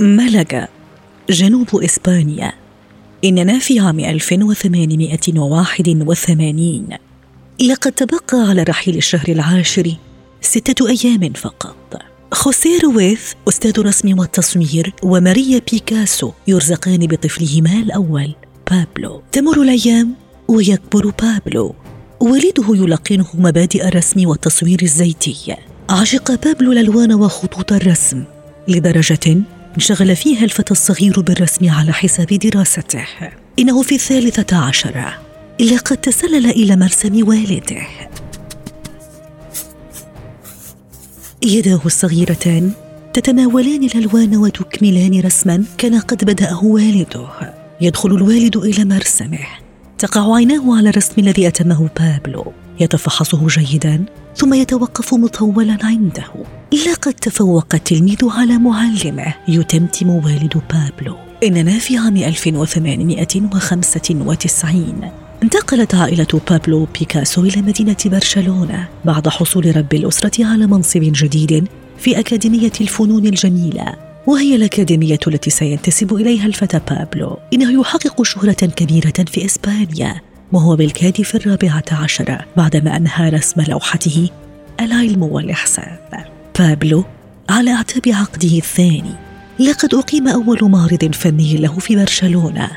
ملقا 0.00 0.68
جنوب 1.30 1.68
إسبانيا. 1.74 2.52
إننا 3.24 3.58
في 3.58 3.80
عام 3.80 4.00
1881 4.00 6.86
لقد 7.60 7.92
تبقى 7.92 8.48
على 8.48 8.62
رحيل 8.62 8.96
الشهر 8.96 9.28
العاشر 9.28 9.96
ستة 10.40 10.88
أيام 10.88 11.32
فقط. 11.32 11.96
خوسيه 12.32 12.80
رويث 12.80 13.32
أستاذ 13.48 13.78
الرسم 13.78 14.18
والتصوير 14.18 14.92
وماريا 15.02 15.60
بيكاسو 15.72 16.32
يرزقان 16.48 17.06
بطفلهما 17.06 17.72
الأول 17.72 18.34
بابلو. 18.70 19.22
تمر 19.32 19.62
الأيام 19.62 20.14
ويكبر 20.48 21.12
بابلو. 21.22 21.74
والده 22.20 22.64
يلقنه 22.68 23.26
مبادئ 23.34 23.88
الرسم 23.88 24.28
والتصوير 24.28 24.78
الزيتي. 24.82 25.56
عشق 25.90 26.44
بابلو 26.44 26.72
الألوان 26.72 27.12
وخطوط 27.12 27.72
الرسم 27.72 28.24
لدرجة 28.68 29.42
انشغل 29.74 30.16
فيها 30.16 30.44
الفتى 30.44 30.70
الصغير 30.70 31.20
بالرسم 31.20 31.70
على 31.70 31.92
حساب 31.92 32.26
دراسته. 32.26 33.06
إنه 33.58 33.82
في 33.82 33.94
الثالثة 33.94 34.56
عشرة. 34.56 35.14
لقد 35.60 35.96
تسلل 35.96 36.46
إلى 36.46 36.76
مرسم 36.76 37.28
والده. 37.28 37.86
يداه 41.42 41.80
الصغيرتان 41.86 42.72
تتناولان 43.14 43.84
الألوان 43.84 44.36
وتكملان 44.36 45.20
رسما 45.20 45.64
كان 45.78 46.00
قد 46.00 46.24
بدأه 46.24 46.64
والده. 46.64 47.28
يدخل 47.80 48.10
الوالد 48.10 48.56
إلى 48.56 48.84
مرسمه. 48.84 49.46
تقع 50.02 50.34
عيناه 50.34 50.76
على 50.76 50.88
الرسم 50.88 51.12
الذي 51.18 51.48
أتمه 51.48 51.88
بابلو. 52.00 52.52
يتفحصه 52.80 53.46
جيدا 53.46 54.04
ثم 54.36 54.54
يتوقف 54.54 55.14
مطولا 55.14 55.78
عنده. 55.82 56.24
لقد 56.88 57.14
تفوق 57.14 57.66
التلميذ 57.74 58.18
على 58.22 58.58
معلمه 58.58 59.34
يتمتم 59.48 60.10
والد 60.10 60.62
بابلو. 60.70 61.16
إننا 61.42 61.78
في 61.78 61.98
عام 61.98 62.16
1895 62.16 65.10
انتقلت 65.42 65.94
عائلة 65.94 66.40
بابلو 66.50 66.86
بيكاسو 66.98 67.44
إلى 67.44 67.62
مدينة 67.62 67.96
برشلونة 68.06 68.88
بعد 69.04 69.28
حصول 69.28 69.76
رب 69.76 69.94
الأسرة 69.94 70.46
على 70.46 70.66
منصب 70.66 71.00
جديد 71.02 71.68
في 71.98 72.18
أكاديمية 72.18 72.72
الفنون 72.80 73.26
الجميلة. 73.26 74.11
وهي 74.26 74.56
الأكاديمية 74.56 75.18
التي 75.26 75.50
سينتسب 75.50 76.14
إليها 76.14 76.46
الفتى 76.46 76.80
بابلو. 76.90 77.38
إنه 77.52 77.80
يحقق 77.80 78.22
شهرة 78.22 78.52
كبيرة 78.52 79.24
في 79.32 79.44
إسبانيا 79.44 80.20
وهو 80.52 80.76
بالكاد 80.76 81.22
في 81.22 81.34
الرابعة 81.34 81.84
عشرة 81.92 82.40
بعدما 82.56 82.96
أنهى 82.96 83.28
رسم 83.28 83.60
لوحته 83.60 84.30
العلم 84.80 85.22
والإحسان. 85.22 85.96
بابلو 86.58 87.04
على 87.50 87.70
أعتاب 87.70 88.02
عقده 88.14 88.56
الثاني. 88.58 89.14
لقد 89.58 89.94
أقيم 89.94 90.28
أول 90.28 90.58
معرض 90.62 91.14
فني 91.14 91.56
له 91.56 91.78
في 91.78 91.96
برشلونة. 91.96 92.70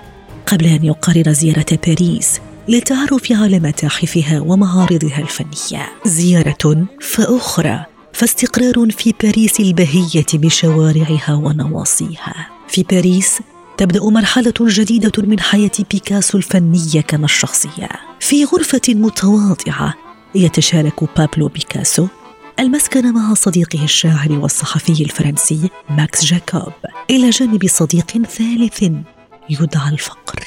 قبل 0.45 0.65
أن 0.65 0.85
يقرر 0.85 1.31
زيارة 1.31 1.80
باريس 1.87 2.39
للتعرف 2.67 3.31
على 3.31 3.59
متاحفها 3.59 4.39
ومعارضها 4.39 5.20
الفنية. 5.20 5.86
زيارة 6.05 6.86
فأخرى 7.02 7.86
فاستقرار 8.15 8.92
في 8.92 9.14
باريس 9.23 9.59
البهية 9.59 10.26
بشوارعها 10.33 11.33
ونواصيها. 11.33 12.48
في 12.67 12.83
باريس 12.83 13.39
تبدأ 13.77 14.03
مرحلة 14.03 14.53
جديدة 14.61 15.11
من 15.23 15.39
حياة 15.39 15.71
بيكاسو 15.92 16.37
الفنية 16.37 17.02
كما 17.02 17.26
الشخصية. 17.26 17.89
في 18.20 18.45
غرفة 18.45 18.81
متواضعة 18.89 19.93
يتشارك 20.36 21.17
بابلو 21.17 21.48
بيكاسو 21.48 22.08
المسكن 22.59 23.14
مع 23.14 23.33
صديقه 23.33 23.83
الشاعر 23.83 24.32
والصحفي 24.32 25.03
الفرنسي 25.03 25.70
ماكس 25.89 26.26
جاكوب. 26.26 26.73
إلى 27.09 27.30
جانب 27.30 27.67
صديق 27.67 28.11
ثالث 28.11 28.82
يدعى 29.49 29.89
الفقر. 29.92 30.45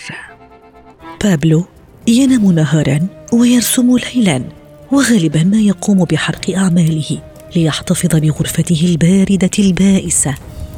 بابلو 1.25 1.65
ينام 2.06 2.53
نهارا 2.53 3.06
ويرسم 3.33 3.97
ليلا 3.97 4.45
وغالبا 4.93 5.43
ما 5.43 5.61
يقوم 5.61 6.05
بحرق 6.05 6.50
أعماله. 6.50 7.23
ليحتفظ 7.57 8.17
بغرفته 8.17 8.81
الباردة 8.85 9.51
البائسة 9.59 10.35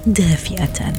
دافئة. 0.07 0.93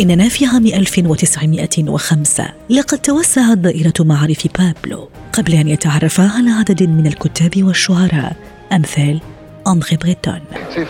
إننا 0.00 0.28
في 0.28 0.46
عام 0.46 0.66
1905 0.66 2.44
لقد 2.70 2.98
توسعت 2.98 3.58
دائرة 3.58 3.94
معارف 4.00 4.46
بابلو 4.58 5.08
قبل 5.32 5.54
أن 5.54 5.68
يتعرف 5.68 6.20
على 6.20 6.50
عدد 6.50 6.82
من 6.82 7.06
الكتاب 7.06 7.62
والشعراء. 7.62 8.36
أمثال 8.72 9.20
أندري 9.66 9.96
بريتون. 9.96 10.40
Euh, 10.52 10.58
euh, 10.58 10.86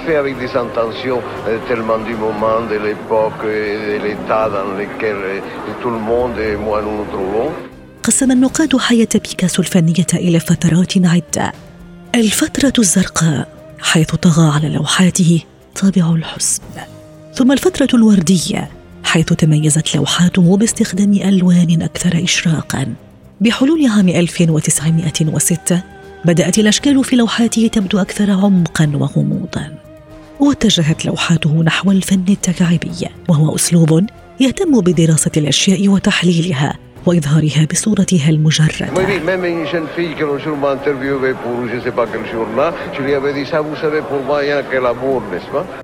trouvons. 7.12 7.50
قسم 8.02 8.32
النقاد 8.32 8.76
حياة 8.76 9.08
بيكاسو 9.14 9.62
الفنية 9.62 10.06
إلى 10.14 10.40
فترات 10.40 10.92
عدة. 10.96 11.52
الفترة 12.18 12.72
الزرقاء 12.78 13.48
حيث 13.78 14.14
طغى 14.14 14.50
على 14.50 14.68
لوحاته 14.68 15.40
طابع 15.80 16.14
الحزن. 16.14 16.62
ثم 17.34 17.52
الفترة 17.52 17.88
الوردية 17.94 18.70
حيث 19.04 19.26
تميزت 19.26 19.96
لوحاته 19.96 20.56
باستخدام 20.56 21.12
ألوان 21.12 21.82
أكثر 21.82 22.24
إشراقا. 22.24 22.94
بحلول 23.40 23.86
عام 23.86 24.08
1906 24.08 25.82
بدأت 26.24 26.58
الأشكال 26.58 27.04
في 27.04 27.16
لوحاته 27.16 27.70
تبدو 27.72 27.98
أكثر 27.98 28.30
عمقا 28.30 28.92
وغموضا. 28.94 29.74
واتجهت 30.40 31.06
لوحاته 31.06 31.62
نحو 31.62 31.90
الفن 31.90 32.24
التكعيبي 32.28 33.08
وهو 33.28 33.54
أسلوب 33.54 34.06
يهتم 34.40 34.80
بدراسة 34.80 35.32
الأشياء 35.36 35.88
وتحليلها. 35.88 36.78
وإظهارها 37.08 37.66
بصورتها 37.72 38.30
المجردة. 38.30 38.92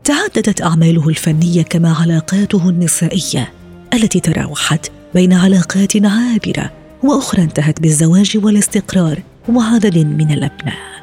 تعددت 0.05 0.63
أعماله 0.63 1.09
الفنية 1.09 1.63
كما 1.63 1.95
علاقاته 2.01 2.69
النسائية 2.69 3.53
التي 3.95 4.21
تراوحت 4.21 4.91
بين 5.15 5.33
علاقات 5.33 5.93
عابرة 5.97 6.71
وأخرى 7.03 7.43
انتهت 7.43 7.81
بالزواج 7.81 8.39
والاستقرار 8.45 9.19
وعدد 9.49 9.99
من 9.99 10.31
الأبناء. 10.31 10.95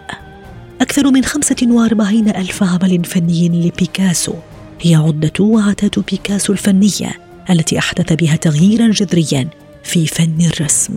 أكثر 0.82 1.12
من 1.12 1.24
45 1.24 2.30
ألف 2.30 2.64
عمل 2.64 3.06
فني 3.06 3.50
لبيكاسو 3.50 4.34
هي 4.82 4.96
عدة 4.96 5.44
وعتات 5.44 6.00
بيكاسو 6.00 6.54
الفنية 6.54 7.12
التي 7.50 7.80
أحدث 7.80 8.14
بها 8.14 8.36
تغييرا 8.36 8.88
جذريا 8.88 9.48
في 9.84 10.08
فن 10.08 10.42
الرسم 10.42 10.94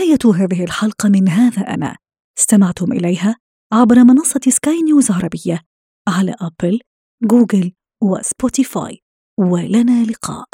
نهاية 0.09 0.45
هذه 0.45 0.65
الحلقة 0.65 1.09
من 1.09 1.29
هذا 1.29 1.63
أنا. 1.63 1.97
استمعتم 2.39 2.93
إليها 2.93 3.37
عبر 3.73 4.05
منصة 4.05 4.41
سكاي 4.49 4.83
نيوز 4.83 5.11
عربية 5.11 5.61
على 6.09 6.35
أبل، 6.41 6.81
جوجل 7.23 7.73
وسبوتيفاي. 8.03 9.01
ولنا 9.39 10.05
لقاء. 10.05 10.49